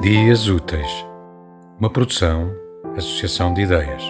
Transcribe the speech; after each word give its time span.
Dias 0.00 0.48
Úteis, 0.48 1.06
uma 1.78 1.90
produção, 1.90 2.50
associação 2.96 3.52
de 3.52 3.60
ideias. 3.60 4.02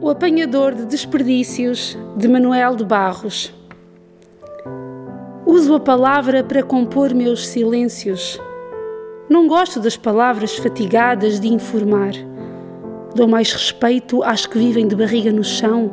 O 0.00 0.10
apanhador 0.10 0.74
de 0.74 0.86
desperdícios 0.86 1.96
de 2.16 2.26
Manuel 2.26 2.74
de 2.74 2.84
Barros. 2.84 3.54
Uso 5.46 5.76
a 5.76 5.78
palavra 5.78 6.42
para 6.42 6.64
compor 6.64 7.14
meus 7.14 7.46
silêncios. 7.46 8.40
Não 9.30 9.46
gosto 9.46 9.78
das 9.78 9.96
palavras 9.96 10.56
fatigadas 10.56 11.38
de 11.38 11.46
informar. 11.46 12.14
Dou 13.14 13.28
mais 13.28 13.52
respeito 13.52 14.20
às 14.24 14.46
que 14.46 14.58
vivem 14.58 14.88
de 14.88 14.96
barriga 14.96 15.30
no 15.30 15.44
chão 15.44 15.92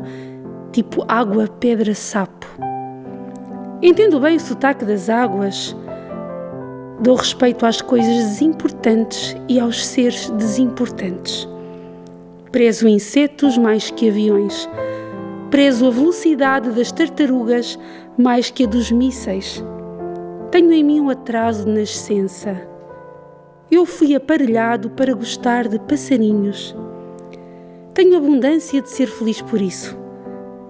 tipo 0.71 1.03
água, 1.07 1.48
pedra, 1.48 1.93
sapo. 1.93 2.48
Entendo 3.81 4.20
bem 4.20 4.38
o 4.38 4.39
sotaque 4.39 4.85
das 4.85 5.09
águas. 5.09 5.75
Dou 7.02 7.16
respeito 7.16 7.66
às 7.66 7.81
coisas 7.81 8.16
desimportantes 8.16 9.35
e 9.49 9.59
aos 9.59 9.85
seres 9.85 10.29
desimportantes. 10.31 11.48
Prezo 12.52 12.88
insetos 12.88 13.57
mais 13.57 13.89
que 13.89 14.09
aviões. 14.09 14.70
Prezo 15.49 15.88
a 15.88 15.89
velocidade 15.89 16.70
das 16.70 16.91
tartarugas 16.91 17.77
mais 18.17 18.49
que 18.49 18.65
a 18.65 18.67
dos 18.67 18.91
mísseis. 18.91 19.63
Tenho 20.51 20.71
em 20.71 20.84
mim 20.84 20.99
um 20.99 21.09
atraso 21.09 21.65
de 21.65 21.71
nascença. 21.71 22.62
Eu 23.70 23.85
fui 23.85 24.13
aparelhado 24.15 24.90
para 24.91 25.13
gostar 25.13 25.68
de 25.68 25.79
passarinhos. 25.79 26.76
Tenho 27.93 28.18
abundância 28.18 28.81
de 28.81 28.90
ser 28.90 29.07
feliz 29.07 29.41
por 29.41 29.62
isso. 29.62 30.01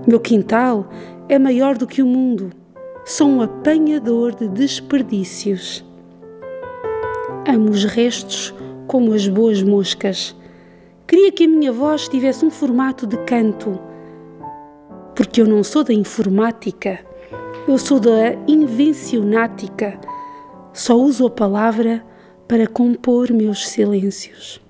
Meu 0.08 0.20
quintal 0.20 0.90
é 1.30 1.38
maior 1.38 1.78
do 1.78 1.86
que 1.86 2.02
o 2.02 2.08
mundo. 2.08 2.50
Sou 3.06 3.28
um 3.28 3.42
apanhador 3.42 4.34
de 4.34 4.48
desperdícios. 4.48 5.86
Amo 7.48 7.70
os 7.70 7.84
restos 7.84 8.52
como 8.88 9.14
as 9.14 9.28
boas 9.28 9.62
moscas. 9.62 10.36
Queria 11.08 11.32
que 11.32 11.44
a 11.44 11.48
minha 11.48 11.72
voz 11.72 12.08
tivesse 12.08 12.44
um 12.44 12.50
formato 12.50 13.06
de 13.06 13.18
canto. 13.26 13.80
Porque 15.16 15.40
eu 15.40 15.46
não 15.46 15.64
sou 15.64 15.84
da 15.84 15.94
informática, 15.94 17.00
eu 17.68 17.78
sou 17.78 18.00
da 18.00 18.34
invencionática. 18.48 20.00
Só 20.74 20.96
uso 20.96 21.28
a 21.28 21.30
palavra 21.30 22.04
para 22.48 22.66
compor 22.66 23.32
meus 23.32 23.68
silêncios. 23.68 24.61